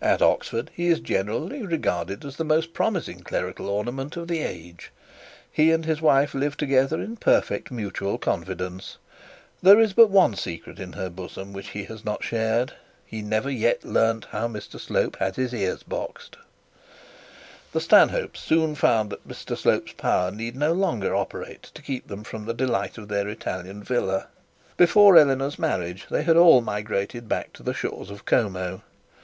At 0.00 0.22
Oxford 0.22 0.70
he 0.74 0.86
is 0.86 1.00
generally 1.00 1.60
regarded 1.66 2.24
as 2.24 2.36
the 2.38 2.46
most 2.46 2.72
promising 2.72 3.20
clerical 3.20 3.68
ornament 3.68 4.16
of 4.16 4.26
the 4.26 4.38
age. 4.40 4.90
He 5.52 5.70
and 5.70 5.84
his 5.84 6.00
wife 6.00 6.32
live 6.32 6.56
together 6.56 6.98
in 6.98 7.16
perfect 7.18 7.70
mutual 7.70 8.16
confidence. 8.16 8.96
There 9.60 9.78
is 9.78 9.92
but 9.92 10.08
one 10.08 10.34
secret 10.34 10.78
in 10.78 10.94
her 10.94 11.10
bosom 11.10 11.52
which 11.52 11.72
he 11.76 11.84
has 11.84 12.06
not 12.06 12.24
shared. 12.24 12.72
He 13.04 13.18
has 13.18 13.26
never 13.28 13.50
yet 13.50 13.84
learned 13.84 14.28
how 14.30 14.48
Mr 14.48 14.80
Slope 14.80 15.16
had 15.18 15.36
his 15.36 15.52
ears 15.52 15.82
boxed. 15.82 16.38
The 17.72 17.80
Stanhopes 17.82 18.40
soon 18.40 18.74
found 18.76 19.10
that 19.10 19.28
Mr 19.28 19.58
Slope's 19.58 19.92
power 19.92 20.30
need 20.30 20.56
no 20.56 20.72
longer 20.72 21.14
operate 21.14 21.64
to 21.74 21.82
keep 21.82 22.08
them 22.08 22.24
from 22.24 22.46
the 22.46 22.54
delight 22.54 22.96
of 22.96 23.08
their 23.08 23.28
Italian 23.28 23.82
villa. 23.82 24.28
Before 24.78 25.18
Eleanor's 25.18 25.58
marriage 25.58 26.06
they 26.10 26.22
had 26.22 26.38
all 26.38 26.62
migrated 26.62 27.28
back 27.28 27.52
to 27.52 27.62
the 27.62 27.74
shores 27.74 28.08
of 28.08 28.24
Como. 28.24 28.80